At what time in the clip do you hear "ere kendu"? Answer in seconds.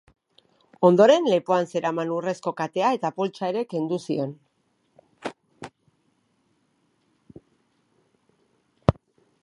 3.55-4.01